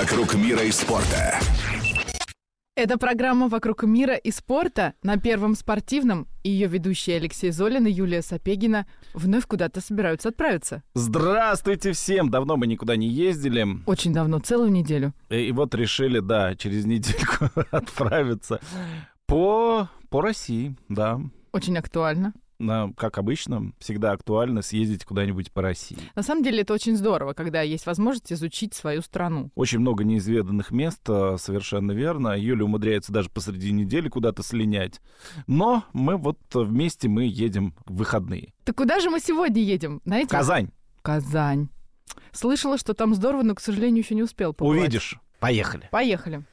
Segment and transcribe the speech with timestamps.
[0.00, 1.40] «Вокруг мира и спорта».
[2.76, 6.28] Это программа «Вокруг мира и спорта» на Первом спортивном.
[6.44, 10.84] И ее ведущие Алексей Золин и Юлия Сапегина вновь куда-то собираются отправиться.
[10.94, 12.30] Здравствуйте всем!
[12.30, 13.66] Давно мы никуда не ездили.
[13.86, 15.14] Очень давно, целую неделю.
[15.30, 18.60] И вот решили, да, через недельку отправиться
[19.26, 21.20] по, по России, да.
[21.50, 22.34] Очень актуально
[22.96, 25.98] как обычно, всегда актуально съездить куда-нибудь по России.
[26.14, 29.50] На самом деле это очень здорово, когда есть возможность изучить свою страну.
[29.54, 32.36] Очень много неизведанных мест, э, совершенно верно.
[32.38, 35.00] Юля умудряется даже посреди недели куда-то слинять.
[35.46, 38.52] Но мы вот вместе мы едем в выходные.
[38.64, 40.00] Так куда же мы сегодня едем?
[40.04, 40.30] Знаете?
[40.30, 40.70] Казань.
[41.02, 41.68] Казань.
[42.32, 44.80] Слышала, что там здорово, но, к сожалению, еще не успел побывать.
[44.80, 45.18] Увидишь.
[45.38, 45.88] Поехали.
[45.90, 46.44] Поехали.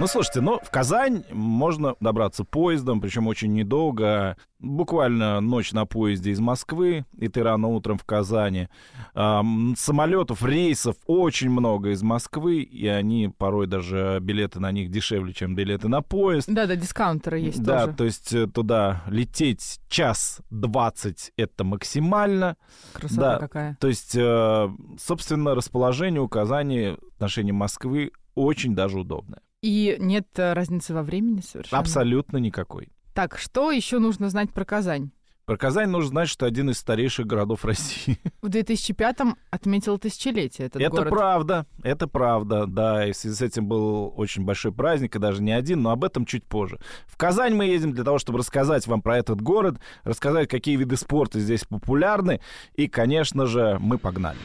[0.00, 4.36] Ну, слушайте, ну, в Казань можно добраться поездом, причем очень недолго.
[4.60, 8.68] Буквально ночь на поезде из Москвы, и ты рано утром в Казани.
[9.14, 15.32] Эм, самолетов, рейсов очень много из Москвы, и они порой даже билеты на них дешевле,
[15.32, 16.48] чем билеты на поезд.
[16.48, 17.86] Да-да, дискаунтеры есть да, тоже.
[17.90, 22.56] Да, то есть э, туда лететь час двадцать— это максимально.
[22.92, 23.76] Красота да, какая.
[23.80, 24.68] То есть, э,
[25.00, 29.40] собственно, расположение у Казани в отношении Москвы очень даже удобное.
[29.62, 31.80] И нет э, разницы во времени совершенно?
[31.80, 32.88] Абсолютно никакой.
[33.12, 35.10] Так, что еще нужно знать про Казань?
[35.48, 38.18] Про Казань нужно знать, что один из старейших городов России.
[38.42, 41.06] В 2005-м отметил тысячелетие этот это город.
[41.06, 43.06] Это правда, это правда, да.
[43.06, 46.04] И в связи с этим был очень большой праздник, и даже не один, но об
[46.04, 46.78] этом чуть позже.
[47.06, 50.98] В Казань мы едем для того, чтобы рассказать вам про этот город, рассказать, какие виды
[50.98, 52.40] спорта здесь популярны,
[52.74, 54.38] и, конечно же, мы погнали.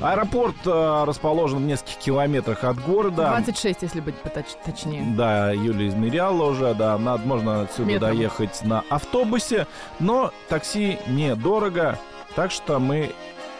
[0.00, 3.28] Аэропорт э, расположен в нескольких километрах от города.
[3.30, 5.02] 26, если быть поточ- точнее.
[5.16, 6.96] Да, Юля измеряла уже, да.
[6.98, 8.10] Надо, можно отсюда Метром.
[8.16, 9.66] доехать на автобусе,
[9.98, 11.98] но такси недорого,
[12.36, 13.12] так что мы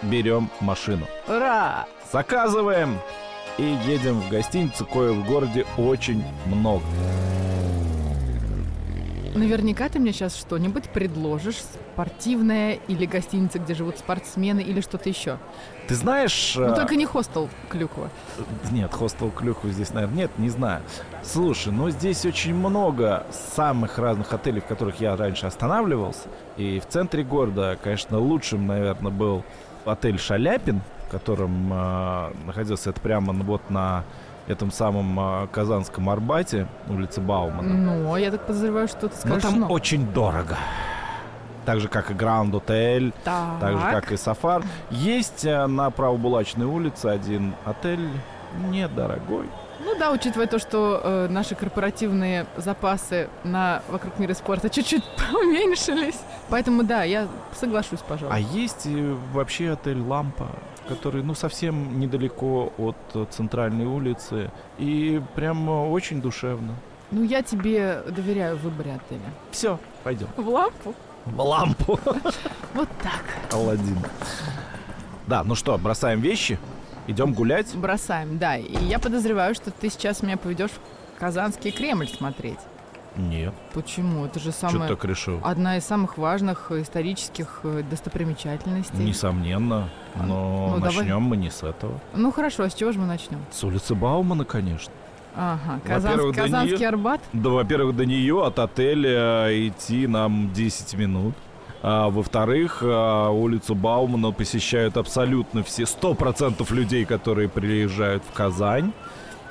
[0.03, 1.07] берем машину.
[1.27, 1.87] Ура!
[2.13, 2.99] Заказываем
[3.59, 6.85] и едем в гостиницу, кое в городе очень много.
[9.35, 11.57] Наверняка ты мне сейчас что-нибудь предложишь,
[11.99, 15.39] спортивное или гостиница, где живут спортсмены или что-то еще.
[15.89, 16.55] Ты знаешь...
[16.57, 18.09] Ну, только не хостел Клюква.
[18.71, 20.83] Нет, хостел Клюква здесь, наверное, нет, не знаю.
[21.25, 23.27] Слушай, ну здесь очень много
[23.57, 26.29] самых разных отелей, в которых я раньше останавливался.
[26.57, 29.43] И в центре города, конечно, лучшим, наверное, был
[29.85, 34.05] отель «Шаляпин», в котором э, находился это прямо вот на
[34.47, 37.75] этом самом э, Казанском Арбате, улице Баумана.
[37.75, 39.67] Ну, я так подозреваю, что ты скажешь Но там но.
[39.67, 40.57] очень дорого.
[41.69, 43.61] Так же, как и Гранд Отель, так.
[43.61, 44.65] так же, как и Сафар.
[44.91, 48.09] Есть э, на Правобулачной улице один отель
[48.71, 49.45] недорогой.
[49.85, 56.19] Ну да, учитывая то, что э, наши корпоративные запасы на вокруг мира спорта чуть-чуть уменьшились.
[56.49, 58.35] Поэтому да, я соглашусь, пожалуй.
[58.35, 60.49] А есть и вообще отель Лампа,
[60.89, 66.73] который, ну, совсем недалеко от центральной улицы и прям очень душевно.
[67.11, 69.31] Ну, я тебе доверяю в выборе отеля.
[69.51, 70.29] Все, пойдем.
[70.39, 70.95] В лампу?
[71.35, 71.99] В лампу.
[72.75, 73.25] Вот так.
[73.53, 73.99] Аладдин.
[75.27, 76.59] Да, ну что, бросаем вещи?
[77.07, 77.75] Идем гулять?
[77.75, 78.57] Бросаем, да.
[78.57, 82.59] И я подозреваю, что ты сейчас меня поведешь в Казанский Кремль смотреть.
[83.17, 83.53] Нет.
[83.75, 84.27] Почему?
[84.27, 84.87] Это же самая...
[84.87, 85.41] Что так решил?
[85.43, 89.05] Одна из самых важных исторических э, достопримечательностей.
[89.05, 89.89] Несомненно.
[90.15, 91.23] Но ну, начнем давай.
[91.23, 92.01] мы не с этого.
[92.15, 93.41] Ну хорошо, а с чего же мы начнем?
[93.51, 94.93] С улицы Баумана, конечно.
[95.41, 96.89] Ага, Казанск, Казанский нее...
[96.89, 97.21] Арбат?
[97.33, 101.35] Да, во-первых, до нее от отеля идти нам 10 минут.
[101.81, 108.93] А, во-вторых, а, улицу Баумана посещают абсолютно все, 100% людей, которые приезжают в Казань.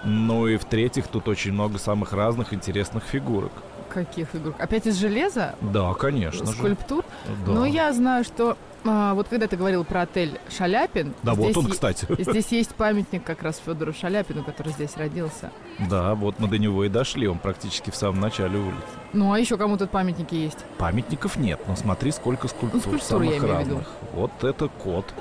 [0.03, 3.53] Ну и в-третьих, тут очень много самых разных интересных фигурок.
[3.90, 4.56] Каких фигурок?
[4.59, 5.56] Опять из железа?
[5.62, 7.03] Да, конечно Скульптур?
[7.46, 7.52] Да.
[7.52, 11.14] Ну, я знаю, что а, вот когда ты говорил про отель Шаляпин...
[11.24, 12.06] Да, вот он, кстати.
[12.20, 15.52] Здесь есть памятник как раз Федору Шаляпину, который здесь родился.
[15.90, 18.81] Да, вот мы до него и дошли, он практически в самом начале улицы.
[19.14, 20.66] Ну, а еще кому тут памятники есть?
[20.78, 23.68] Памятников нет, но смотри, сколько скульптур, ну, скульптур самых я имею разных.
[23.68, 23.90] В виду.
[24.14, 25.14] Вот это кот.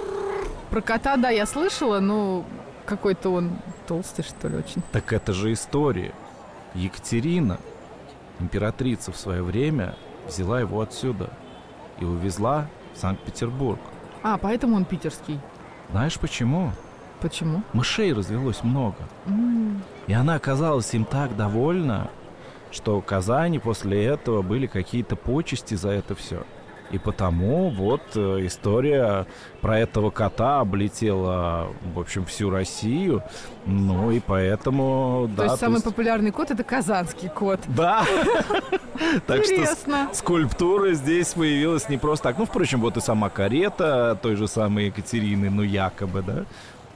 [0.71, 2.45] Про кота, да, я слышала, но
[2.85, 3.53] какой-то он
[3.87, 4.83] толстый, что ли, очень.
[4.93, 6.13] Так это же история.
[6.75, 7.59] Екатерина,
[8.41, 9.95] императрица в свое время,
[10.27, 11.31] взяла его отсюда
[12.01, 13.81] и увезла в Санкт-Петербург.
[14.23, 15.39] А, поэтому он питерский.
[15.91, 16.73] Знаешь почему?
[17.21, 17.63] Почему?
[17.73, 18.99] Мышей развелось много.
[19.27, 19.81] Mm.
[20.07, 22.11] И она оказалась им так довольна,
[22.71, 26.45] что Казани после этого были какие-то почести за это все.
[26.91, 29.27] И потому вот э, история
[29.61, 33.23] про этого кота облетела, в общем, всю Россию.
[33.67, 35.29] Ну и поэтому...
[35.37, 37.61] То да, есть самый популярный кот это казанский кот.
[37.67, 38.05] Да.
[39.27, 42.39] Так что скульптура здесь появилась не просто так.
[42.39, 46.45] Ну, впрочем, вот и сама карета той же самой Екатерины, ну, якобы, да.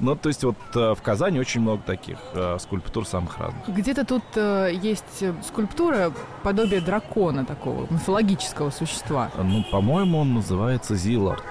[0.01, 3.69] Ну, то есть вот э, в Казани очень много таких э, скульптур самых разных.
[3.69, 6.13] Где-то тут э, есть скульптура
[6.43, 9.31] подобие дракона такого, мифологического существа.
[9.37, 11.45] Ну, по-моему, он называется Зилард,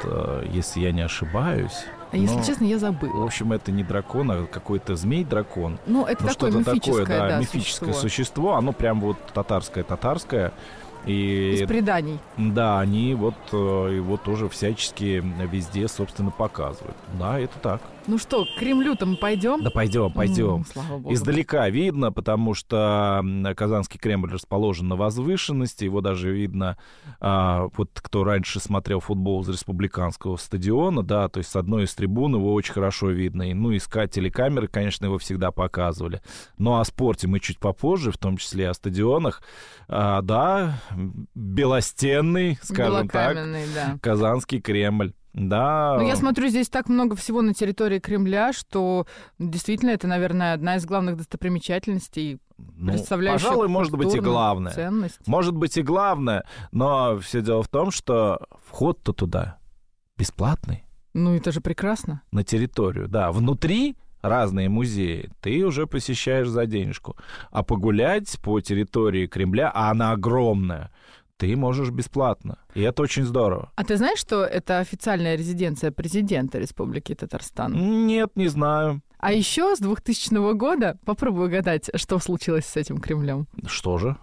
[0.51, 1.85] если я не ошибаюсь.
[2.11, 3.11] А если Но, честно, я забыл.
[3.11, 5.77] В общем, это не дракон, а какой-то змей-дракон.
[5.85, 7.93] Ну, это ну, такое мифическое, такое, да, да мифическое существо.
[7.93, 8.55] существо.
[8.55, 10.51] Оно прям вот татарское-татарское.
[11.05, 12.19] И, Из преданий.
[12.35, 16.97] Да, они вот его тоже всячески везде, собственно, показывают.
[17.19, 17.81] Да, это так.
[18.09, 19.63] Ну что, к Кремлю-то мы пойдем?
[19.63, 20.65] Да пойдем, пойдем.
[20.73, 23.23] Mm, Издалека видно, потому что
[23.55, 25.83] Казанский Кремль расположен на возвышенности.
[25.83, 26.79] Его даже видно,
[27.19, 31.93] а, вот кто раньше смотрел футбол из республиканского стадиона, да, то есть с одной из
[31.93, 33.51] трибун его очень хорошо видно.
[33.51, 36.19] И, ну, искать телекамеры, конечно, его всегда показывали.
[36.57, 39.43] Ну, о спорте мы чуть попозже, в том числе о стадионах.
[39.87, 40.81] А, да,
[41.35, 43.35] белостенный, скажем так,
[43.75, 43.99] да.
[44.01, 45.13] Казанский Кремль.
[45.33, 45.95] Да.
[45.99, 49.05] Ну, я смотрю, здесь так много всего на территории Кремля, что
[49.37, 54.73] действительно это, наверное, одна из главных достопримечательностей, ну, представляющая Пожалуй, может быть и главное.
[54.73, 55.27] Ценность.
[55.27, 59.59] Может быть и главное, но все дело в том, что вход-то туда
[60.17, 60.83] бесплатный.
[61.13, 62.21] Ну, это же прекрасно.
[62.31, 63.31] На территорию, да.
[63.31, 67.15] Внутри разные музеи, ты уже посещаешь за денежку.
[67.51, 70.91] А погулять по территории Кремля, а она огромная,
[71.39, 72.57] ты можешь бесплатно.
[72.75, 73.71] И это очень здорово.
[73.75, 78.05] А ты знаешь, что это официальная резиденция президента Республики Татарстан?
[78.05, 79.01] Нет, не знаю.
[79.19, 83.47] А еще с 2000 года, попробуй угадать, что случилось с этим Кремлем.
[83.65, 84.17] Что же?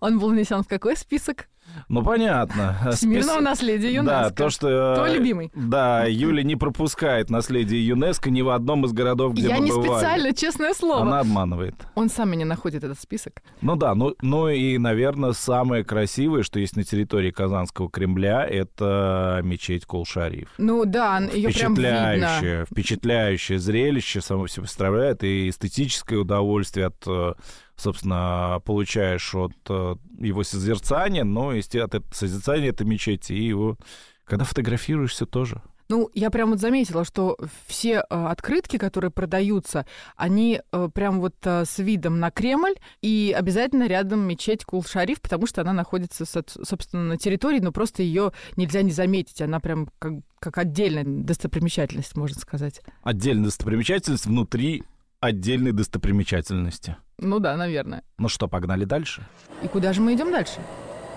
[0.00, 1.48] Он был внесен в какой список?
[1.88, 2.76] Ну, понятно.
[2.92, 3.44] Всемирного Спис...
[3.44, 4.04] наследия ЮНЕСКО.
[4.04, 4.94] Да, то, что...
[4.96, 5.50] Твой любимый.
[5.54, 9.70] Да, Юля не пропускает наследие ЮНЕСКО ни в одном из городов, где Я мы не
[9.70, 11.02] специально, честное слово.
[11.02, 11.74] Она обманывает.
[11.94, 13.42] Он сам меня находит, этот список.
[13.60, 19.40] Ну да, ну, ну и, наверное, самое красивое, что есть на территории Казанского Кремля, это
[19.42, 20.48] мечеть Кул-Шариф.
[20.58, 22.66] Ну да, ее прям видно.
[22.70, 27.34] Впечатляющее зрелище, само все представляет, и эстетическое удовольствие от э,
[27.78, 33.76] собственно, получаешь от э, его созерцания, но и от созерцания этой мечети, и его,
[34.24, 35.62] когда фотографируешься, тоже.
[35.88, 39.86] Ну, я прям вот заметила, что все э, открытки, которые продаются,
[40.16, 45.46] они э, прям вот э, с видом на Кремль, и обязательно рядом мечеть Кул-Шариф, потому
[45.46, 49.40] что она находится, собственно, на территории, но просто ее нельзя не заметить.
[49.40, 52.82] Она прям как, как отдельная достопримечательность, можно сказать.
[53.02, 54.82] Отдельная достопримечательность внутри
[55.20, 56.96] отдельной достопримечательности.
[57.20, 58.02] Ну да, наверное.
[58.18, 59.22] Ну что, погнали дальше?
[59.62, 60.60] И куда же мы идем дальше?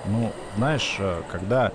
[0.08, 1.72] Ну, знаешь, э, когда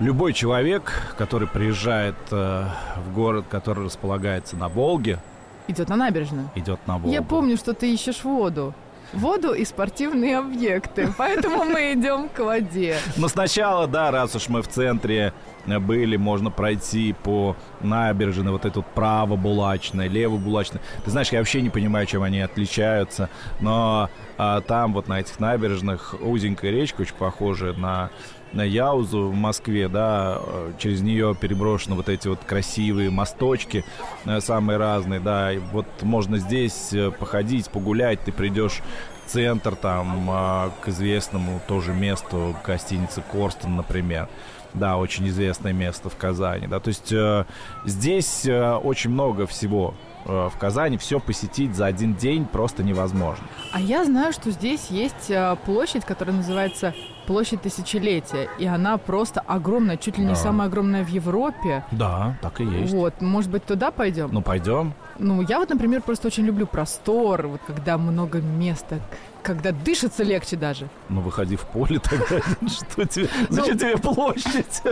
[0.00, 2.64] любой человек, который приезжает э,
[2.96, 5.20] в город, который располагается на Волге,
[5.68, 6.50] идет на набережную.
[6.56, 7.12] Идет на Волгу.
[7.12, 8.74] Я помню, что ты ищешь воду
[9.12, 11.12] воду и спортивные объекты.
[11.16, 12.96] Поэтому мы идем к воде.
[13.16, 15.32] Но сначала, да, раз уж мы в центре
[15.66, 20.80] были, можно пройти по набережной, вот эту право-булачной, лево-булачной.
[21.04, 23.28] Ты знаешь, я вообще не понимаю, чем они отличаются,
[23.60, 28.10] но а, там вот на этих набережных узенькая речка, очень похожая на
[28.52, 30.40] на Яузу в Москве, да,
[30.78, 33.84] через нее переброшены вот эти вот красивые мосточки
[34.24, 38.82] э, самые разные, да, и вот можно здесь э, походить, погулять, ты придешь
[39.26, 44.28] в центр там а, к известному тоже месту гостиницы Корстон, например.
[44.74, 47.44] Да, очень известное место в Казани, да, то есть э,
[47.84, 49.94] здесь э, очень много всего
[50.24, 53.44] Э, в Казани все посетить за один день просто невозможно.
[53.72, 56.94] А я знаю, что здесь есть э, площадь, которая называется
[57.26, 60.36] Площадь Тысячелетия, и она просто огромная, чуть ли не да.
[60.36, 61.84] самая огромная в Европе.
[61.92, 62.92] Да, так и есть.
[62.92, 64.30] Вот, может быть, туда пойдем?
[64.32, 64.94] Ну, пойдем.
[65.18, 68.98] Ну, я вот, например, просто очень люблю простор, вот когда много места,
[69.42, 70.88] когда дышится легче даже.
[71.08, 72.40] Ну, выходи в поле тогда.
[72.68, 73.28] Что тебе?
[73.48, 74.82] Зачем ну, тебе площадь?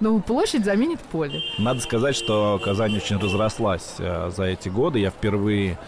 [0.00, 1.40] Ну, площадь заменит поле.
[1.58, 4.98] Надо сказать, что Казань очень разрослась э, за эти годы.
[4.98, 5.78] Я впервые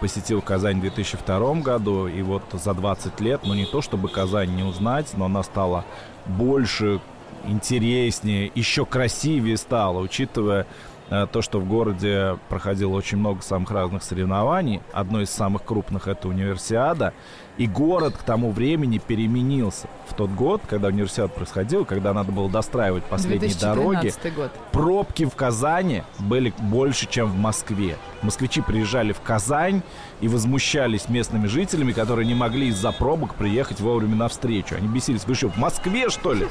[0.00, 4.54] посетил Казань в 2002 году, и вот за 20 лет, ну не то чтобы Казань
[4.54, 5.84] не узнать, но она стала
[6.26, 7.00] больше,
[7.44, 10.66] интереснее, еще красивее стала, учитывая
[11.08, 14.80] э, то, что в городе проходило очень много самых разных соревнований.
[14.92, 17.14] Одно из самых крупных— это универсиада.
[17.60, 19.86] И город к тому времени переменился.
[20.08, 24.50] В тот год, когда универсиада происходил, когда надо было достраивать последние дороги, год.
[24.72, 27.98] пробки в Казани были больше, чем в Москве.
[28.22, 29.82] Москвичи приезжали в Казань
[30.22, 34.76] и возмущались местными жителями, которые не могли из-за пробок приехать вовремя навстречу.
[34.76, 35.26] Они бесились.
[35.26, 36.48] Вы что, в Москве, что ли?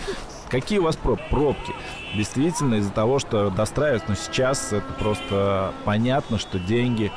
[0.52, 1.74] Какие у вас проб пробки?
[2.16, 7.12] Действительно, из-за того, что достраивать, но сейчас это просто понятно, что деньги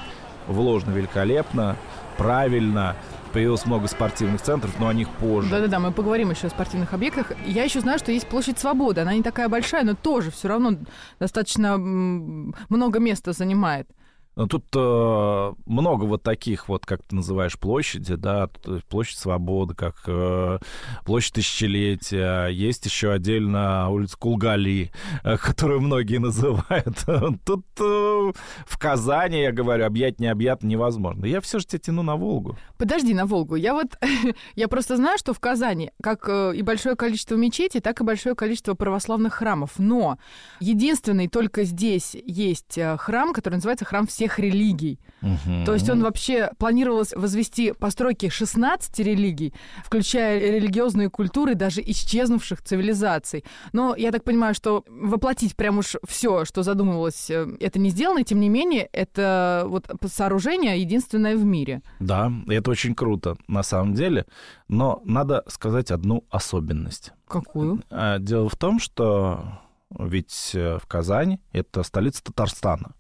[0.46, 1.76] вложены великолепно,
[2.16, 2.96] правильно.
[3.32, 5.50] Появилось много спортивных центров, но о них позже.
[5.50, 7.32] Да-да-да, мы поговорим еще о спортивных объектах.
[7.46, 9.00] Я еще знаю, что есть площадь Свободы.
[9.00, 10.72] Она не такая большая, но тоже все равно
[11.18, 13.88] достаточно много места занимает.
[14.34, 18.48] Ну, тут э, много вот таких вот, как ты называешь, площади, да,
[18.88, 20.58] площадь Свободы, как э,
[21.04, 22.46] площадь Тысячелетия.
[22.46, 24.90] Есть еще отдельно улица Кулгали,
[25.22, 27.04] э, которую многие называют.
[27.44, 28.32] Тут э,
[28.66, 31.26] в Казани, я говорю, объять необъятно невозможно.
[31.26, 32.56] Я все же тебя тяну на Волгу.
[32.78, 33.56] Подожди, на Волгу.
[33.56, 33.98] Я вот,
[34.54, 38.34] я просто знаю, что в Казани как э, и большое количество мечетей, так и большое
[38.34, 39.72] количество православных храмов.
[39.78, 40.18] Но
[40.60, 45.00] единственный только здесь есть э, храм, который называется храм всех всех религий.
[45.22, 45.64] Угу.
[45.66, 49.52] То есть он вообще планировалось возвести постройки 16 религий,
[49.84, 53.44] включая религиозные культуры даже исчезнувших цивилизаций.
[53.72, 58.20] Но я так понимаю, что воплотить прям уж все, что задумывалось, э, это не сделано,
[58.20, 61.82] и тем не менее это вот сооружение единственное в мире.
[62.00, 64.26] Да, это очень круто на самом деле,
[64.68, 67.12] но надо сказать одну особенность.
[67.26, 67.82] Какую?
[67.90, 69.58] А, дело в том, что
[69.98, 72.94] ведь э, в Казани это столица Татарстана.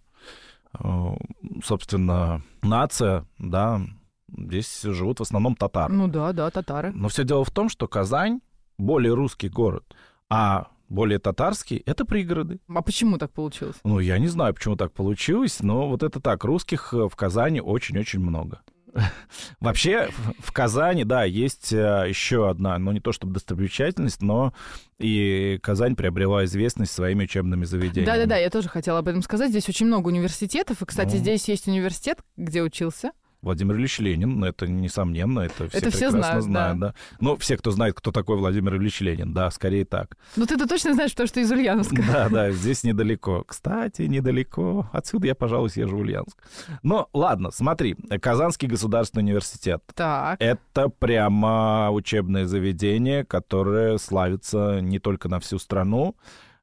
[0.78, 1.14] Э,
[1.62, 3.80] собственно, нация, да,
[4.28, 5.92] здесь живут в основном татары.
[5.92, 6.92] Ну да, да, татары.
[6.92, 8.40] Но все дело в том, что Казань
[8.78, 9.84] более русский город,
[10.30, 12.60] а более татарский— это пригороды.
[12.68, 13.76] А почему так получилось?
[13.84, 16.44] Ну, я не знаю, почему так получилось, но вот это так.
[16.44, 18.60] Русских в Казани очень-очень много.
[19.60, 24.52] Вообще в Казани, да, есть э, еще одна, ну не то чтобы достопримечательность, но
[24.98, 28.06] и Казань приобрела известность своими учебными заведениями.
[28.06, 29.50] Да-да-да, я тоже хотела об этом сказать.
[29.50, 31.18] Здесь очень много университетов, и, кстати, ну.
[31.18, 36.10] здесь есть университет, где учился Владимир Ильич Ленин, ну, это несомненно, это все это все
[36.10, 36.86] знают, знают да.
[36.88, 36.94] да.
[37.20, 40.16] Ну, все, кто знает, кто такой Владимир Ильич Ленин, да, скорее так.
[40.36, 42.02] Ну, ты-то точно знаешь, потому что из Ульяновска.
[42.06, 43.42] Да, да, здесь недалеко.
[43.46, 44.88] Кстати, недалеко.
[44.92, 46.36] Отсюда я, пожалуй, съезжу в Ульяновск.
[46.84, 47.96] Ну, ладно, смотри.
[48.20, 49.82] Казанский государственный университет.
[49.94, 50.40] Так.
[50.40, 56.14] Это прямо учебное заведение, которое славится не только на всю страну,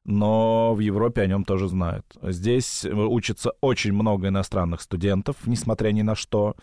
[0.04, 2.06] но в Европе о нем тоже знают.
[2.22, 6.54] Здесь учатся очень много иностранных студентов, несмотря ни на что.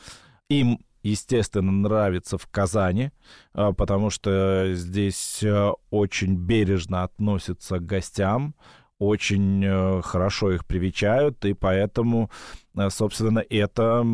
[0.49, 3.11] Им естественно, нравится в Казани,
[3.53, 8.55] а, потому что здесь э, очень бережно относятся к гостям,
[8.99, 12.29] очень э, хорошо их привечают, и поэтому,
[12.75, 14.05] э, собственно, это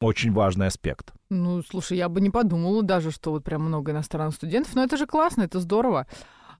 [0.00, 1.12] очень важный аспект.
[1.30, 4.96] Ну, слушай, я бы не подумала даже, что вот прям много иностранных студентов, но это
[4.96, 6.06] же классно, это здорово.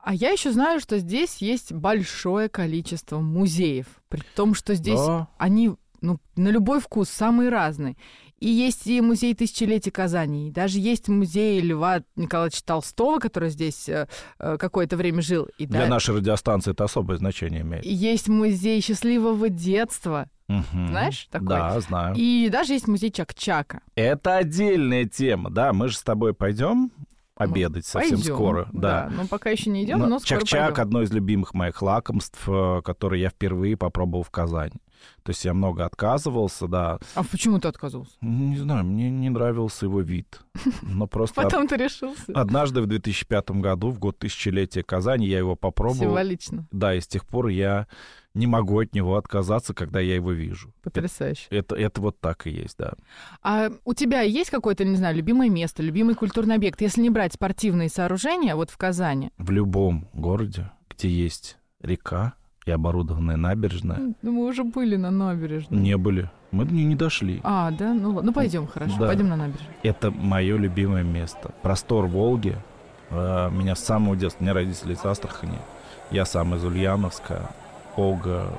[0.06, 5.26] А я еще знаю, что здесь есть большое количество музеев, при том, что здесь да.
[5.36, 7.96] они ну, на любой вкус самые разные.
[8.38, 13.88] И есть и музей тысячелетия Казани, и даже есть музей Льва Николаевича Толстого, который здесь
[13.88, 14.06] э,
[14.38, 15.48] э какое-то время жил.
[15.58, 17.84] И Для да, нашей радиостанции это особое значение имеет.
[17.84, 20.28] Есть музей счастливого детства.
[20.48, 20.86] Угу.
[20.88, 21.48] Знаешь такой?
[21.48, 22.14] Да, знаю.
[22.16, 23.80] И даже есть музей Чак-Чака.
[23.96, 25.72] Это отдельная тема, да.
[25.72, 26.92] Мы же с тобой пойдем
[27.36, 28.68] обедать ну, совсем пойдем, скоро.
[28.72, 29.08] Да.
[29.08, 32.42] да, ну пока еще не идем, но, но скоро Чак-чак одно из любимых моих лакомств,
[32.48, 34.80] э, которые я впервые попробовал в Казани.
[35.22, 36.98] То есть я много отказывался, да.
[37.14, 38.14] А почему ты отказывался?
[38.20, 40.40] Не знаю, мне не нравился его вид.
[40.82, 42.32] Но просто Потом ты решился.
[42.34, 46.00] Однажды в 2005 году, в год тысячелетия Казани, я его попробовал.
[46.00, 46.66] Символично.
[46.70, 47.86] Да, и с тех пор я
[48.36, 50.72] не могу от него отказаться, когда я его вижу.
[50.82, 51.46] Потрясающе.
[51.50, 52.92] Это, это, это вот так и есть, да.
[53.42, 57.32] А у тебя есть какое-то, не знаю, любимое место, любимый культурный объект, если не брать
[57.32, 59.30] спортивные сооружения, вот в Казани?
[59.38, 62.34] В любом городе, где есть река,
[62.66, 64.14] и оборудованная набережная.
[64.22, 65.78] Ну, мы уже были на набережной.
[65.78, 66.30] Не были.
[66.50, 67.40] Мы до нее не дошли.
[67.44, 67.94] А, да?
[67.94, 68.22] Ну, ладно.
[68.22, 68.96] ну пойдем, хорошо.
[68.98, 69.06] Да.
[69.06, 69.76] Пойдем на набережную.
[69.82, 71.52] Это мое любимое место.
[71.62, 72.56] Простор Волги.
[73.10, 74.40] Э, меня с самого детства.
[74.40, 75.58] У меня родители из Астрахани.
[76.10, 77.50] Я сам из Ульяновска.
[77.96, 78.52] Волга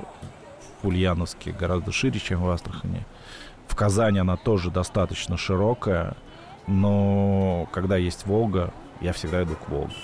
[0.82, 3.04] в Ульяновске гораздо шире, чем в Астрахани.
[3.66, 6.16] В Казани она тоже достаточно широкая.
[6.66, 9.94] Но когда есть Волга, я всегда иду к Волге.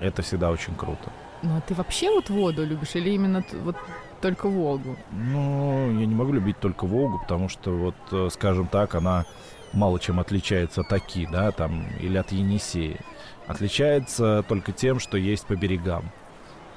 [0.00, 1.10] Это всегда очень круто.
[1.42, 3.76] Ну, а ты вообще вот воду любишь или именно вот
[4.20, 4.96] только Волгу?
[5.10, 9.24] Ну, я не могу любить только Волгу, потому что вот, э, скажем так, она
[9.72, 12.98] мало чем отличается от Оки, да, там, или от Енисея.
[13.46, 16.04] Отличается только тем, что есть по берегам.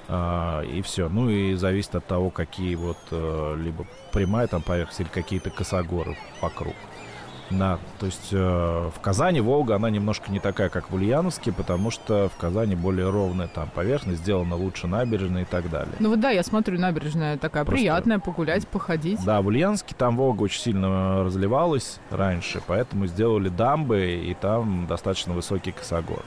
[0.07, 1.09] А, и все.
[1.09, 6.17] Ну и зависит от того, какие вот э, либо прямая там поверхность или какие-то косогоры
[6.41, 6.75] вокруг.
[7.49, 11.91] Да, то есть э, в Казани Волга, она немножко не такая, как в Ульяновске, потому
[11.91, 15.93] что в Казани более ровная там поверхность, сделана лучше набережная и так далее.
[15.99, 19.23] Ну вот да, я смотрю, набережная такая Просто- приятная, погулять, походить.
[19.23, 25.33] Да, в Ульяновске там Волга очень сильно разливалась раньше, поэтому сделали дамбы, и там достаточно
[25.33, 26.23] высокий косогор.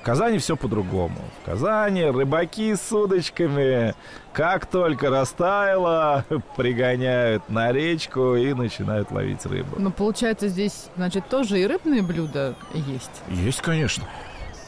[0.00, 1.16] В Казани все по-другому.
[1.42, 3.94] В Казани рыбаки с удочками,
[4.32, 6.24] как только растаяло,
[6.56, 9.76] пригоняют на речку и начинают ловить рыбу.
[9.78, 13.10] Но получается здесь, значит, тоже и рыбные блюда есть.
[13.28, 14.04] Есть, конечно.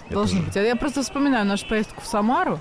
[0.07, 0.57] Это Должны же- быть.
[0.57, 2.61] А Я просто вспоминаю нашу поездку в Самару,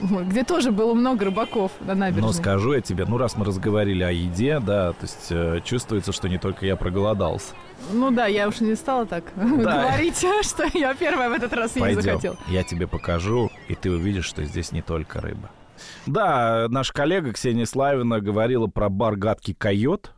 [0.00, 2.28] где тоже было много рыбаков на набережной.
[2.28, 6.12] Но скажу я тебе, ну раз мы разговорили о еде, да, то есть э, чувствуется,
[6.12, 7.54] что не только я проголодался.
[7.92, 12.02] Ну да, я уж не стала так говорить, что я первая в этот раз Пойдем,
[12.02, 12.36] захотела.
[12.48, 15.50] я тебе покажу, и ты увидишь, что здесь не только рыба.
[16.06, 20.12] Да, наш коллега Ксения Славина говорила про бар «Гадкий койот»,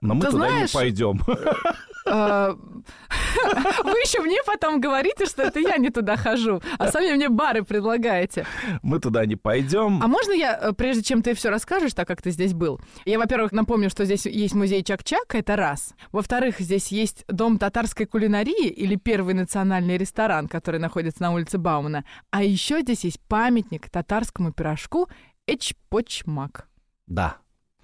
[0.00, 1.20] но мы Ты туда знаешь- не пойдем.
[2.14, 2.54] А,
[3.84, 7.62] Вы еще мне потом говорите, что это я не туда хожу, а сами мне бары
[7.62, 8.46] предлагаете.
[8.82, 10.02] Мы туда не пойдем.
[10.02, 13.18] А можно я, э, прежде чем ты все расскажешь, так как ты здесь был, я,
[13.18, 15.94] во-первых, напомню, что здесь есть музей Чак-Чак, это раз.
[16.12, 22.04] Во-вторых, здесь есть дом татарской кулинарии или первый национальный ресторан, который находится на улице Баумана.
[22.30, 25.08] А еще здесь есть памятник татарскому пирожку
[25.46, 26.68] Эчпочмак.
[27.06, 27.38] Да.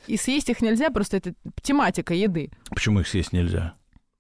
[0.07, 2.51] И съесть их нельзя, просто это тематика еды.
[2.71, 3.78] Почему их съесть нельзя?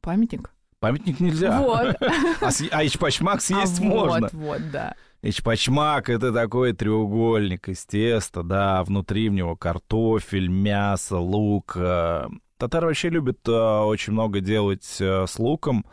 [0.09, 0.50] Памятник.
[0.81, 1.61] Памятник нельзя.
[1.61, 1.97] Вот.
[2.41, 4.29] А, с- а ичпачмак съесть А можно.
[4.33, 4.95] Вот, вот, да.
[5.21, 11.75] Ичпачмак— это такой треугольник из теста, да, внутри в него картофель, мясо, лук.
[11.77, 12.27] э.
[12.57, 15.85] Татары вообще любят э, очень много делать э, с луком,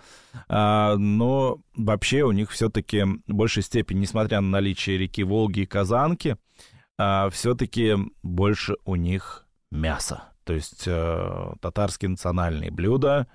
[0.48, 5.66] а, но вообще у них все-таки в большей степени, несмотря на наличие реки Волги и
[5.66, 6.38] Казанки,
[7.32, 10.24] все-таки больше у них мясо.
[10.46, 10.86] То есть
[11.60, 13.28] татарские национальные блюда,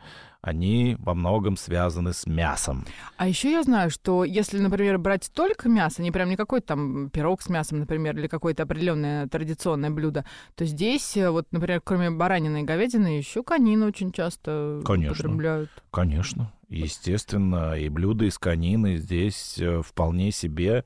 [0.42, 2.84] они во многом связаны с мясом.
[3.16, 7.10] А еще я знаю, что если, например, брать только мясо, не прям не какой-то там
[7.10, 12.10] пирог с мясом, например, или какое-то определенное традиционное блюдо, то здесь, э, вот, например, кроме
[12.10, 15.24] баранины и говядины, еще конину очень часто Конечно.
[15.24, 15.70] употребляют.
[15.90, 20.84] Конечно, естественно, и блюда из конины здесь э, вполне себе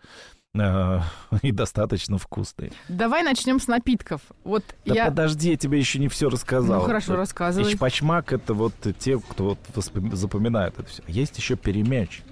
[1.42, 2.73] и достаточно вкусные.
[2.88, 4.20] Давай начнем с напитков.
[4.44, 5.06] Вот Да я...
[5.06, 6.80] подожди, я тебе еще не все рассказал.
[6.80, 7.73] Ну хорошо, рассказывай.
[7.73, 9.58] Ичпачмак— это вот те, кто вот
[10.12, 11.02] запоминает это все.
[11.08, 12.23] Есть еще перемяч.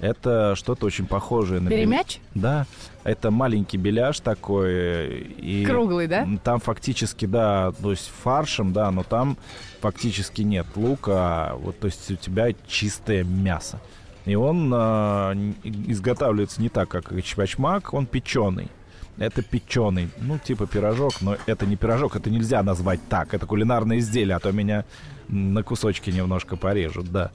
[0.00, 1.68] Это что-то очень похожее на...
[1.68, 2.20] бел- Перемяч?
[2.34, 2.66] Да,
[3.04, 4.68] это маленький беляш такой.
[4.72, 6.28] э, И Круглый, да?
[6.42, 9.36] Там фактически, да, то есть фаршем, да, но там
[9.80, 11.12] фактически нет лука,
[11.50, 13.80] а вот, то есть у тебя чистое мясо.
[14.24, 18.68] И он н- изготавливается не так, как чпачмак, он печеный.
[19.16, 23.32] Это печеный, ну, типа пирожок, но это не пирожок, это нельзя назвать так.
[23.32, 24.84] Это кулинарное изделие, а то меня
[25.28, 27.30] на кусочки немножко порежут, да.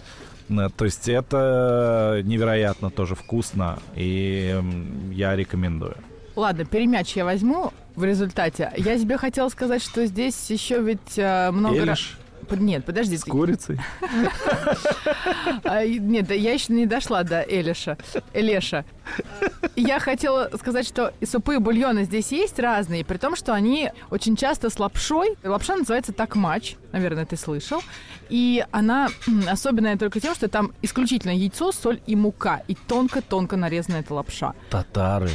[0.49, 4.59] Э, То есть это невероятно тоже вкусно, и
[5.11, 5.95] я рекомендую.
[6.35, 8.71] Ладно, перемяч я возьму в результате.
[8.77, 11.77] Я тебе хотела сказать, что здесь еще ведь э, много...
[11.77, 12.17] Элиш
[12.57, 13.17] Нет, подожди.
[13.17, 13.79] с ты- курицей.
[15.63, 17.97] А, нет, да я еще не дошла до Элиша.
[18.33, 18.85] Элеша.
[19.75, 23.91] Я хотела сказать, что и супы и бульоны здесь есть разные, при том, что они
[24.09, 25.35] очень часто с лапшой.
[25.43, 27.81] Лапша называется такмач, наверное, ты слышал.
[28.29, 29.09] И она
[29.47, 32.61] особенная только тем, что там исключительно яйцо, соль и мука.
[32.67, 34.53] И тонко-тонко нарезанная эта лапша.
[34.69, 35.29] Татары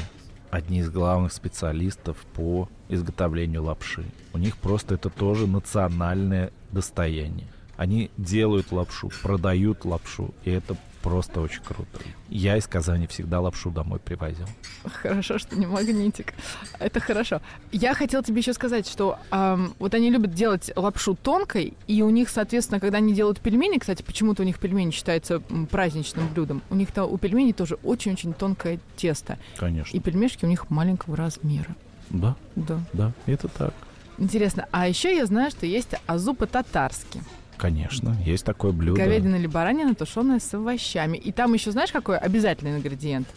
[0.50, 4.04] одни из главных специалистов по изготовлению лапши.
[4.32, 7.46] У них просто это тоже национальное достояние.
[7.76, 11.98] Они делают лапшу, продают лапшу, и это просто очень круто.
[12.30, 14.46] Я из Казани всегда лапшу домой привозил.
[14.84, 16.32] Хорошо, что не магнитик.
[16.78, 17.42] Это хорошо.
[17.72, 22.10] Я хотела тебе еще сказать, что ам, вот они любят делать лапшу тонкой, и у
[22.10, 26.74] них, соответственно, когда они делают пельмени, кстати, почему-то у них пельмени считаются праздничным блюдом, у
[26.76, 29.36] них-то у пельменей тоже очень-очень тонкое тесто.
[29.58, 29.94] Конечно.
[29.96, 31.74] И пельмешки у них маленького размера.
[32.10, 32.80] Да, Да.
[32.92, 33.74] да, это так.
[34.18, 34.66] Интересно.
[34.70, 37.22] А еще я знаю, что есть азу по-татарски.
[37.56, 39.00] Конечно, есть такое блюдо.
[39.00, 41.16] Говядина или баранина, тушеная с овощами.
[41.16, 43.28] И там еще знаешь, какой обязательный ингредиент?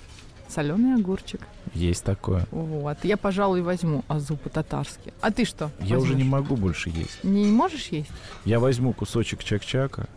[0.48, 1.42] Соленый огурчик.
[1.74, 2.48] Есть такое.
[2.52, 2.98] Вот.
[3.04, 5.14] Я, пожалуй, возьму азу по-татарски.
[5.22, 5.72] А ты что?
[5.80, 7.24] Я уже не могу больше есть.
[7.24, 8.10] Не можешь есть?
[8.46, 10.08] Я возьму кусочек чак-чака.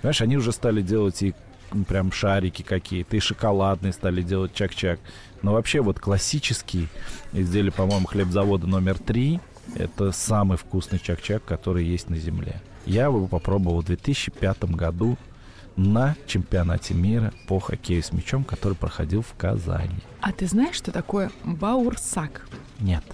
[0.00, 1.34] Знаешь, они уже стали делать и
[1.88, 5.00] прям шарики какие-то, и шоколадные стали делать чак-чак.
[5.42, 6.88] Но вообще вот классический
[7.32, 9.40] изделие, по-моему, хлебзавода номер три,
[9.74, 12.60] это самый вкусный чак-чак, который есть на земле.
[12.86, 15.16] Я его попробовал в 2005 году
[15.76, 19.96] на чемпионате мира по хоккею с мячом, который проходил в Казани.
[20.20, 22.46] А ты знаешь, что такое баурсак?
[22.80, 23.04] Нет.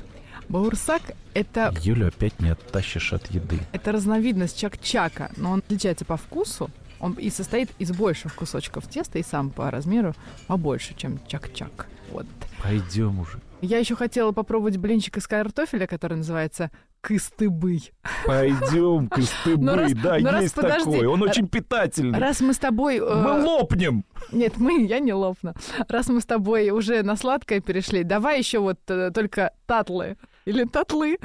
[0.48, 1.02] Баурсак—
[1.34, 3.60] это, Юлю опять не оттащишь от еды.
[3.72, 6.70] это разновидность чак-чака, но он отличается по вкусу.
[7.00, 10.14] Он и состоит из больших кусочков теста, и сам по размеру
[10.46, 11.86] побольше, чем чак-чак.
[12.12, 12.26] Вот.
[12.62, 13.40] Пойдем уже.
[13.60, 17.92] Я еще хотела попробовать блинчик из картофеля, который называется кыстыбый.
[18.24, 19.72] Пойдем, кыстыбы.
[19.74, 20.90] Раз- да, раз есть подожди.
[20.92, 21.06] такой.
[21.06, 22.18] Он очень питательный.
[22.18, 22.98] Раз мы с тобой...
[22.98, 24.04] э, Мы лопнем.
[24.32, 25.54] Нет, мы, я не лопну.
[25.88, 30.16] Раз мы с тобой уже на сладкое перешли, давай еще вот э, только татлы.
[30.44, 31.18] Или татлы.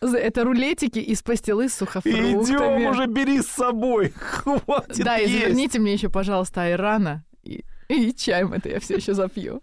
[0.00, 2.32] Это рулетики из пастилы с сухофруктами.
[2.42, 4.10] Идем уже, бери с собой.
[4.16, 7.24] Хватит Да, и заверните мне еще, пожалуйста, айрана.
[7.88, 9.62] И, и чаем это я все еще запью.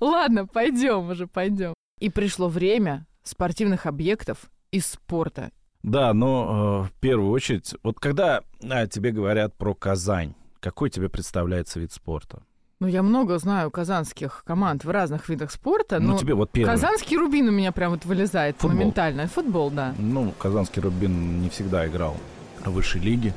[0.00, 1.74] Ладно, пойдем уже, пойдем.
[2.00, 5.50] И пришло время спортивных объектов из спорта.
[5.82, 11.08] Да, но э, в первую очередь, вот когда а, тебе говорят про Казань, какой тебе
[11.08, 12.42] представляется вид спорта?
[12.82, 16.68] Ну, я много знаю казанских команд в разных видах спорта, ну, но тебе вот первый.
[16.72, 18.76] казанский рубин у меня прям вот вылезает Футбол.
[18.76, 19.28] моментально.
[19.28, 19.94] Футбол, да.
[19.98, 22.16] Ну, казанский Рубин не всегда играл
[22.64, 23.34] в высшей лиге.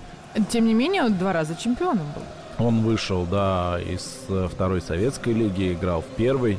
[0.49, 2.23] Тем не менее, он два раза чемпионом был.
[2.57, 6.57] Он вышел, да, из э, второй советской лиги, играл в первой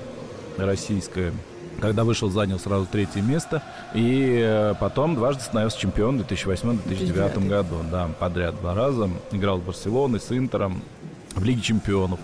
[0.59, 1.32] российской.
[1.80, 3.62] Когда вышел, занял сразу третье место.
[3.94, 7.48] И э, потом дважды становился чемпионом в 2008-2009 2009.
[7.48, 7.76] году.
[7.90, 9.09] Да, подряд два раза.
[9.32, 10.82] Играл с Барселоной, с Интером
[11.35, 12.20] в Лиге чемпионов.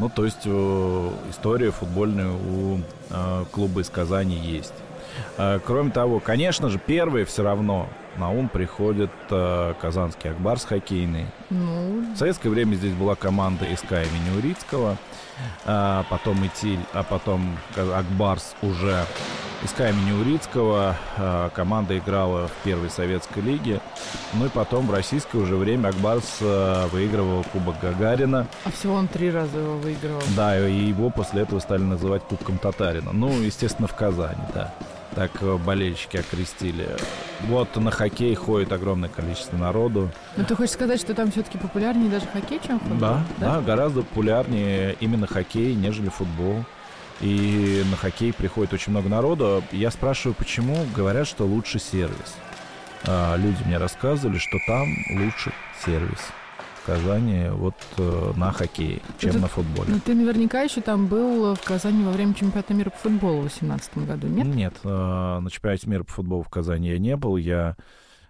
[0.00, 2.80] Ну, то есть э, история футбольная у
[3.52, 4.72] клуба из Казани есть.
[5.64, 11.26] Кроме того, конечно же, первые все равно на ум приходит э, казанский Акбарс хоккейный.
[11.50, 14.96] Ну, В советское время здесь была команда СК имени Урицкого,
[15.66, 19.04] а, потом Итиль, а потом Акбарс уже
[19.64, 20.96] СК имени Урицкого.
[21.16, 23.80] а, Команда играла в первой советской лиге.
[24.34, 28.46] Ну и потом в российское уже время Акбарс а, выигрывал Кубок Гагарина.
[28.64, 30.22] а всего он три раза его выигрывал.
[30.36, 33.12] Да, и его после этого стали называть Кубком Татарина.
[33.12, 34.72] Ну, естественно, в Казани, да.
[35.14, 36.88] Так э, болельщики окрестили.
[37.42, 40.10] Вот на хоккей ходит огромное количество народу.
[40.36, 42.98] Но ты хочешь сказать, что там все-таки популярнее даже хоккей, чем футбол?
[42.98, 46.64] Да, да, гораздо популярнее именно хоккей, нежели футбол.
[47.20, 49.62] И на хоккей приходит очень много народу.
[49.70, 50.76] Я спрашиваю, почему?
[50.94, 52.34] Говорят, что лучше сервис.
[53.06, 55.52] А, люди мне рассказывали, что там лучше
[55.84, 56.20] сервис
[56.86, 59.88] Казани вот э, на хоккее, чем Это- на футболе.
[59.92, 63.48] Но ты наверняка еще там был в Казани во время чемпионата мира по футболу в
[63.48, 64.46] 2018 году, нет?
[64.46, 67.36] Нет, э, на чемпионате мира по футболу в Казани я не был.
[67.36, 67.76] Я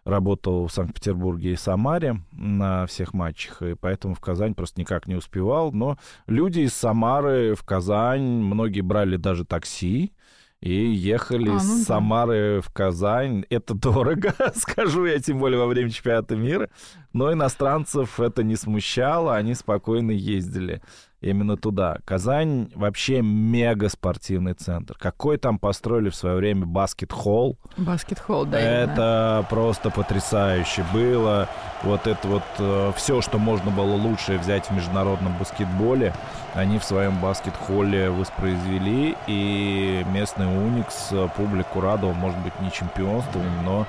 [0.05, 5.15] работал в Санкт-Петербурге и Самаре на всех матчах, и поэтому в Казань просто никак не
[5.15, 5.73] успевал.
[5.73, 10.13] Но люди из Самары в Казань, многие брали даже такси,
[10.61, 11.85] и ехали А, ну с да.
[11.85, 13.45] Самары в Казань.
[13.51, 16.69] Это дорого, скажу я, тем более во время чемпионата мира.
[17.15, 20.83] Но иностранцев это не смущало, они спокойно ездили
[21.21, 21.99] именно туда.
[22.05, 24.97] Казань вообще мега спортивный центр.
[24.99, 27.57] Какой там построили в свое время баскет-холл.
[27.77, 28.61] Баскет-холл, да.
[28.61, 31.49] это просто потрясающе было.
[31.83, 36.15] Вот это вот все, что можно было лучшее взять в международном баскетболе,
[36.55, 39.17] они в своем баскет-холле воспроизвели.
[39.27, 43.87] И местный Уникс э, публику радовал, может быть, не чемпионством, но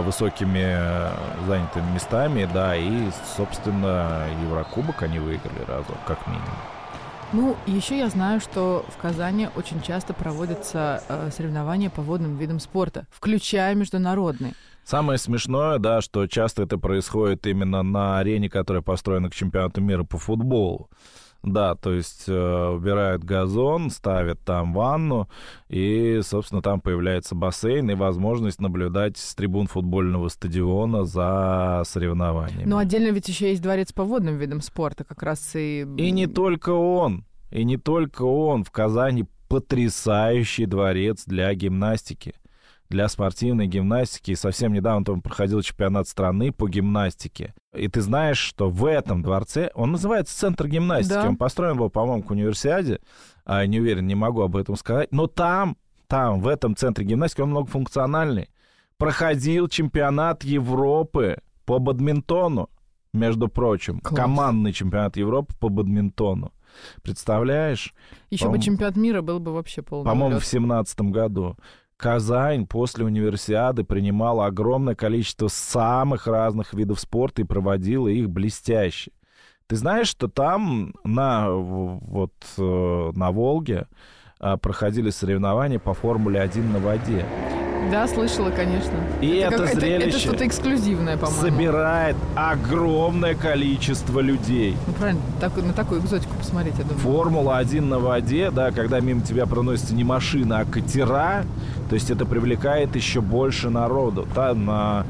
[0.00, 1.10] высокими э,
[1.46, 6.56] занятыми местами, да, и, собственно, Еврокубок они выиграли разок, как минимум.
[7.32, 12.60] Ну, еще я знаю, что в Казани очень часто проводятся э, соревнования по водным видам
[12.60, 14.52] спорта, включая международные.
[14.84, 20.04] Самое смешное, да, что часто это происходит именно на арене, которая построена к чемпионату мира
[20.04, 20.90] по футболу.
[21.42, 25.28] Да, то есть э, убирают газон, ставят там ванну,
[25.68, 32.68] и, собственно, там появляется бассейн и возможность наблюдать с трибун футбольного стадиона за соревнованиями.
[32.68, 35.84] Но отдельно ведь еще есть дворец по водным видам спорта, как раз и...
[35.96, 38.62] И не только он, и не только он.
[38.62, 42.34] В Казани потрясающий дворец для гимнастики,
[42.92, 44.32] для спортивной гимнастики.
[44.32, 47.54] И совсем недавно там проходил чемпионат страны по гимнастике.
[47.74, 51.28] И ты знаешь, что в этом дворце, он называется Центр гимнастики, Да.
[51.28, 53.00] он построен был, по-моему, к универсиаде,
[53.46, 55.76] а, не уверен, не могу об этом сказать, но там,
[56.06, 58.50] там, в этом Центре гимнастики, он многофункциональный.
[58.98, 62.68] Проходил чемпионат Европы по бадминтону,
[63.14, 64.14] между прочим, Класс.
[64.20, 66.52] командный чемпионат Европы по бадминтону.
[67.02, 67.94] Представляешь?
[68.30, 71.56] Еще бы чемпионат мира был бы вообще полный По-моему, в семнадцатом году.
[72.02, 79.12] Казань после универсиады принимала огромное количество самых разных видов спорта и проводила их блестяще.
[79.68, 83.86] Ты знаешь, что там на, вот, э, на Волге
[84.40, 87.24] а, проходили соревнования по Формуле 1 на воде.
[87.92, 88.94] Да, слышала, конечно.
[89.20, 91.42] И это, как- это, зрелище что-то эксклюзивное, по-моему.
[91.42, 94.78] собирает огромное количество людей.
[94.86, 96.98] Ну, правильно, так- на такую экзотику посмотреть, я думаю.
[97.00, 101.44] Формула-1 на воде, да, когда мимо тебя проносится не машина, а катера,
[101.90, 104.26] то есть это привлекает еще больше народу.
[104.34, 105.04] Там на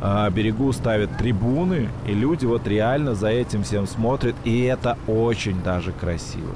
[0.00, 5.60] э, берегу ставят трибуны, и люди вот реально за этим всем смотрят, и это очень
[5.64, 6.54] даже красиво.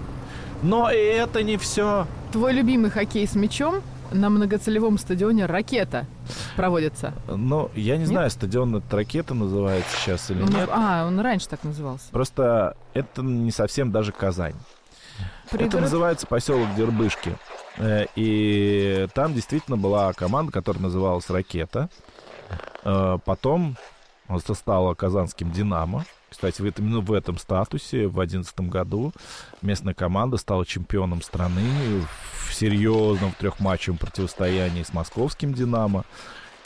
[0.62, 2.06] Но и это не все.
[2.30, 3.82] Твой любимый хоккей с мячом
[4.14, 6.07] на многоцелевом стадионе «Ракета»
[6.57, 7.12] проводится.
[7.29, 8.09] Ну, я не Нет?
[8.09, 10.68] знаю, стадион это ракета называется сейчас или Он- нет.
[10.72, 12.07] а, он раньше так назывался.
[12.11, 14.55] Просто это не совсем даже Казань.
[15.46, 15.83] Это Пригород?
[15.83, 17.37] называется поселок Дербышки.
[17.77, 21.88] Э, И там действительно была команда, которая называлась «Ракета».
[22.85, 23.77] Э, Потом
[24.29, 26.05] это стало казанским «Динамо».
[26.35, 29.12] Кстати, в этом, именно в этом статусе в 2011 году
[29.62, 31.62] местная команда стала чемпионом страны
[32.49, 36.05] в серьезном трехматчевом противостоянии с московским «Динамо».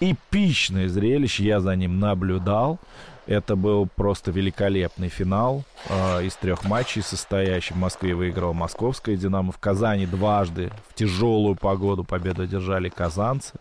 [0.01, 2.79] Эпичное зрелище, я за ним наблюдал.
[3.27, 7.75] Это был просто великолепный финал э, из трех матчей состоящий.
[7.75, 9.53] В Москве выиграл московская «Динамо».
[9.53, 13.53] В Казани дважды в тяжелую погоду победу одержали казанцы.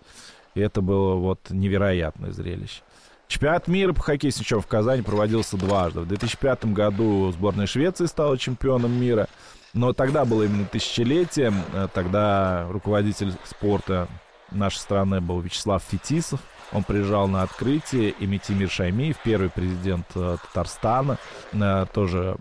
[0.55, 2.81] И это было вот невероятное зрелище.
[3.27, 6.01] Чемпионат мира по хоккею с мячом в Казани проводился дважды.
[6.01, 9.27] В 2005 году сборная Швеции стала чемпионом мира.
[9.73, 11.53] Но тогда было именно тысячелетие.
[11.73, 14.07] Э, Тогда руководитель спорта
[14.51, 16.39] нашей страны был Вячеслав Фетисов.
[16.71, 21.17] Он приезжал на открытие, и Митимир Шаймиев, первый президент э, Татарстана,
[21.51, 22.37] э, тоже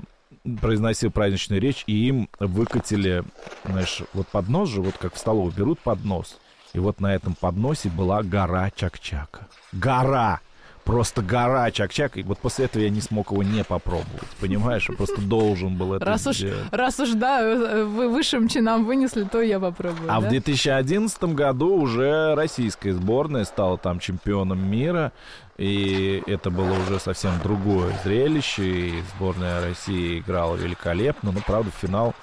[0.60, 3.24] произносил праздничную речь, и им выкатили,
[3.64, 6.38] знаешь, вот поднос же, вот как в столовую берут поднос.
[6.72, 9.48] И вот на этом подносе была гора Чак-Чака.
[9.72, 10.40] Гора!
[10.86, 12.16] Просто гора Чак-Чак.
[12.16, 14.22] И вот после этого я не смог его не попробовать.
[14.40, 14.88] Понимаешь?
[14.88, 16.68] Я просто должен был это Раз уж, сделать.
[16.70, 20.08] раз уж, да, э, вы высшим чинам вынесли, то я попробую.
[20.08, 20.26] А да?
[20.28, 25.10] в 2011 году уже российская сборная стала там чемпионом мира.
[25.58, 28.62] И это было уже совсем другое зрелище.
[28.62, 31.32] И сборная России играла великолепно.
[31.32, 32.14] Но, правда, в финал,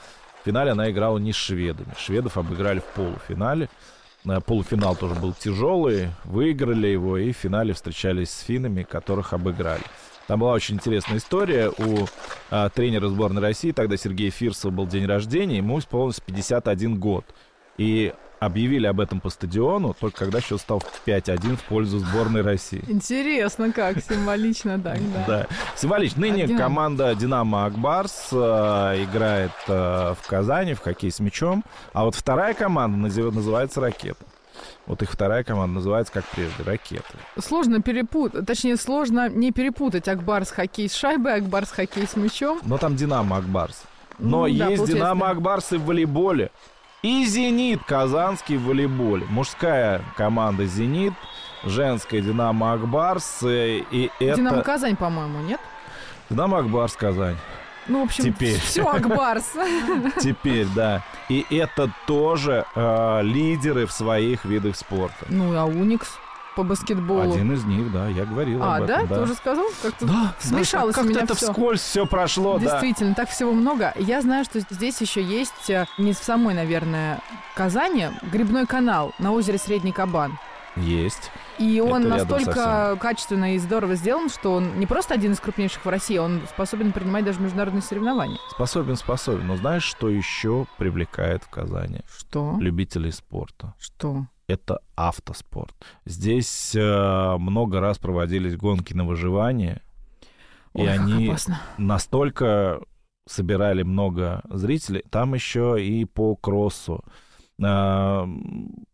[0.41, 1.93] в финале она играла не с шведами.
[1.99, 3.67] Шведов обыграли в полуфинале.
[4.25, 6.09] Э, Полуфинал тоже был тяжелый.
[6.23, 7.17] Выиграли его.
[7.17, 9.83] И в финале встречались с финнами, которых обыграли.
[10.27, 11.69] Там была очень интересная история.
[11.69, 12.07] У
[12.49, 15.57] а, тренера сборной России, тогда Сергея Фирсова, был день рождения.
[15.57, 17.25] Ему исполнилось 51 год.
[17.77, 18.13] И
[18.45, 22.83] объявили об этом по стадиону, только когда счет стал 5-1 в пользу сборной России.
[22.87, 25.23] Интересно, как символично так, да.
[25.27, 26.21] Да, символично.
[26.21, 26.63] Ныне «Динамо»?
[26.63, 28.35] команда «Динамо Акбарс» э,
[29.03, 34.23] играет э, в Казани в хоккей с мячом, а вот вторая команда назыв- называется «Ракета».
[34.85, 37.03] Вот их вторая команда называется, как прежде, «Ракета».
[37.39, 42.15] Сложно перепутать, точнее, сложно не перепутать Акбар с хоккей с шайбой, Акбар с хоккей с
[42.15, 42.59] мячом.
[42.63, 43.83] Но там «Динамо Акбарс».
[44.19, 45.31] Но Ну, да, есть получается, «Динамо да.
[45.31, 46.51] Акбарс» и в волейболе.
[47.03, 49.25] И «Зенит» Казанский в волейболе.
[49.29, 51.13] Мужская команда «Зенит»,
[51.65, 53.43] женская «Динамо Акбарс».
[53.43, 54.37] э, И это...
[54.37, 55.59] Динамо Казань, по-моему, нет?
[56.29, 57.35] «Динамо Акбарс» Казань.
[57.87, 58.57] Ну, в общем, Теперь.
[58.57, 59.51] все Акбарс.
[60.21, 61.03] Теперь, да.
[61.27, 65.25] И это тоже э, лидеры в своих видах спорта.
[65.27, 66.17] Ну, а Уникс
[66.55, 67.33] по баскетболу.
[67.33, 69.01] Один из них, да, я говорил А, об да?
[69.01, 69.07] этом.
[69.17, 69.65] Ты уже сказал?
[69.81, 71.47] Как-то Да, смешалось да, как-то это всё.
[71.51, 72.65] вскользь все прошло, да.
[72.65, 73.93] Действительно, так всего много.
[73.97, 77.19] Я знаю, что здесь еще есть, э, не в самой, наверное,
[77.55, 80.37] Казани, грибной канал на озере Средний Кабан.
[80.75, 81.31] Есть.
[81.59, 85.39] И он Это рядом настолько качественно и здорово сделан, что он не просто один из
[85.39, 88.39] крупнейших в России, он способен принимать даже международные соревнования.
[88.49, 89.47] Способен, способен.
[89.47, 92.01] Но знаешь, что еще привлекает в Казани?
[92.07, 92.57] Что?
[92.59, 93.75] Любителей спорта.
[93.79, 94.25] Что?
[94.47, 95.73] Это автоспорт.
[96.05, 99.81] Здесь э, много раз проводились гонки на выживание.
[100.73, 101.61] И Ой, как они опасно.
[101.77, 102.81] настолько
[103.27, 105.03] собирали много зрителей.
[105.09, 107.03] Там еще и по кроссу,
[107.61, 108.27] а,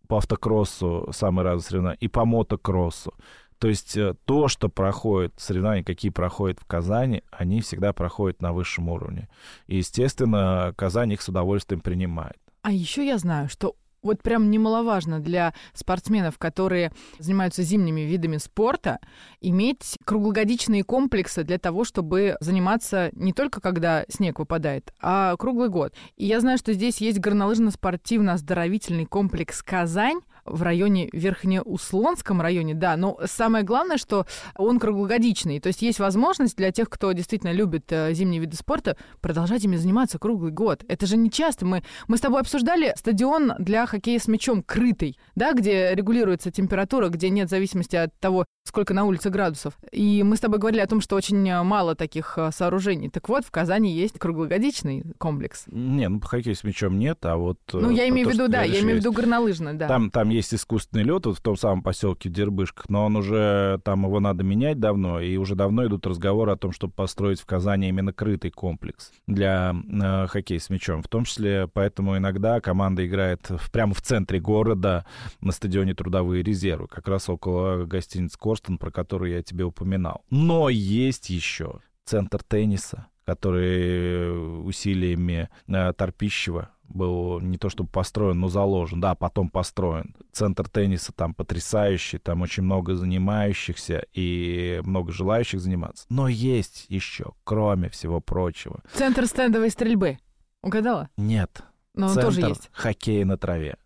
[0.09, 3.13] по автокроссу самые разные соревнования, и по мотокроссу.
[3.59, 8.51] То есть э, то, что проходит, соревнования, какие проходят в Казани, они всегда проходят на
[8.51, 9.29] высшем уровне.
[9.67, 12.37] И, естественно, Казань их с удовольствием принимает.
[12.63, 18.99] А еще я знаю, что вот прям немаловажно для спортсменов, которые занимаются зимними видами спорта,
[19.41, 25.93] иметь круглогодичные комплексы для того, чтобы заниматься не только когда снег выпадает, а круглый год.
[26.17, 33.19] И я знаю, что здесь есть горнолыжно-спортивно-оздоровительный комплекс «Казань», в районе Верхнеуслонском районе, да, но
[33.25, 38.13] самое главное, что он круглогодичный, то есть есть возможность для тех, кто действительно любит э,
[38.13, 40.83] зимние виды спорта, продолжать ими заниматься круглый год.
[40.87, 41.65] Это же не часто.
[41.65, 47.09] Мы, мы с тобой обсуждали стадион для хоккея с мячом крытый, да, где регулируется температура,
[47.09, 49.73] где нет зависимости от того, сколько на улице градусов.
[49.91, 53.09] И мы с тобой говорили о том, что очень э, мало таких э, сооружений.
[53.09, 55.65] Так вот, в Казани есть круглогодичный комплекс.
[55.67, 57.59] Не, ну по хоккею с мячом нет, а вот...
[57.73, 59.87] Ну, я имею в виду, да, я имею в виду горнолыжный, да.
[59.87, 64.05] Там, там есть искусственный лед вот в том самом поселке Дербышках, но он уже, там
[64.05, 67.89] его надо менять давно, и уже давно идут разговоры о том, чтобы построить в Казани
[67.89, 71.01] именно крытый комплекс для э, хоккея с мячом.
[71.03, 75.05] В том числе, поэтому иногда команда играет в, прямо в центре города
[75.41, 80.23] на стадионе Трудовые резервы, как раз около гостиницы Корстон, про которую я тебе упоминал.
[80.29, 88.47] Но есть еще центр тенниса, который усилиями э, Торпищева был не то чтобы построен, но
[88.47, 90.15] заложен, да, потом построен.
[90.31, 96.07] Центр тенниса там потрясающий, там очень много занимающихся и много желающих заниматься.
[96.09, 98.81] Но есть еще, кроме всего прочего.
[98.93, 100.17] Центр стендовой стрельбы.
[100.63, 101.09] Угадала?
[101.15, 101.61] Нет.
[101.93, 102.69] Но он Центр тоже есть.
[102.71, 103.77] хоккея на траве.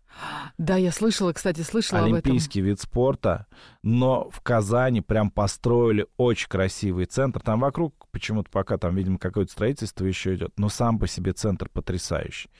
[0.58, 2.30] Да, я слышала, кстати, слышала об этом.
[2.30, 3.46] Олимпийский вид спорта,
[3.82, 7.40] но в Казани прям построили очень красивый центр.
[7.40, 11.68] Там вокруг почему-то пока там, видимо, какое-то строительство еще идет, но сам по себе центр
[11.68, 12.50] потрясающий.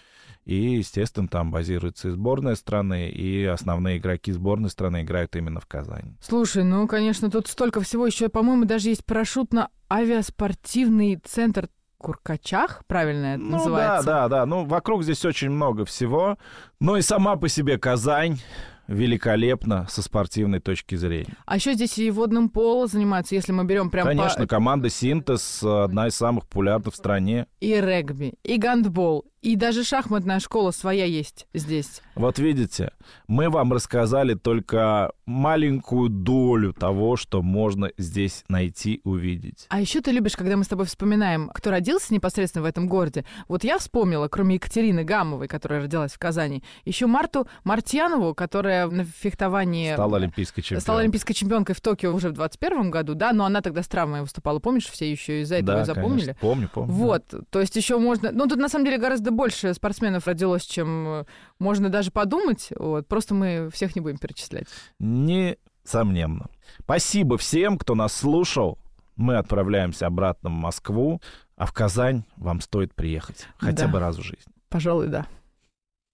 [0.44, 5.66] И, естественно, там базируется и сборная страны, и основные игроки сборной страны играют именно в
[5.66, 6.18] Казани.
[6.20, 8.06] Слушай, ну, конечно, тут столько всего.
[8.06, 11.70] Еще, по-моему, даже есть парашютно-авиаспортивный центр
[12.04, 14.06] Куркачах, правильно это Ну называется?
[14.06, 14.46] да, да, да.
[14.46, 16.36] Ну, вокруг здесь очень много всего.
[16.80, 18.38] Но и сама по себе Казань
[18.86, 21.34] великолепна со спортивной точки зрения.
[21.46, 24.48] А еще здесь и водным поло занимаются, если мы берем прям Конечно, по...
[24.48, 27.46] команда «Синтез» одна из самых популярных в стране.
[27.60, 32.00] И регби, и гандбол, и даже шахматная школа своя есть здесь.
[32.14, 32.92] Вот видите,
[33.28, 39.66] мы вам рассказали только маленькую долю того, что можно здесь найти, увидеть.
[39.68, 43.26] А еще ты любишь, когда мы с тобой вспоминаем, кто родился непосредственно в этом городе.
[43.46, 49.04] Вот я вспомнила, кроме Екатерины Гамовой, которая родилась в Казани, еще Марту Мартьянову, которая на
[49.04, 49.92] фехтовании...
[49.92, 50.82] Стала олимпийской чемпионкой.
[50.82, 54.22] Стала олимпийской чемпионкой в Токио уже в 21 году, да, но она тогда с травмой
[54.22, 54.58] выступала.
[54.58, 56.20] Помнишь, все еще из-за этого Да, запомнили?
[56.32, 56.36] конечно.
[56.40, 56.88] Помню, помню.
[56.92, 56.98] да.
[56.98, 58.30] Вот, то есть еще можно...
[58.32, 61.24] Ну, тут на самом деле гораздо больше спортсменов родилось, чем э,
[61.58, 62.68] можно даже подумать.
[62.76, 64.66] Вот, просто мы всех не будем перечислять.
[64.98, 66.46] Несомненно.
[66.80, 68.78] Спасибо всем, кто нас слушал.
[69.16, 71.20] Мы отправляемся обратно в Москву,
[71.56, 73.46] а в Казань вам стоит приехать.
[73.58, 73.92] Хотя Да.
[73.92, 74.52] бы раз в жизни.
[74.68, 75.26] Пожалуй, да.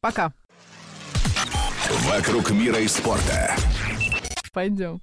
[0.01, 0.33] Пока.
[2.09, 3.55] «Вокруг мира и спорта».
[4.53, 5.01] Пойдем.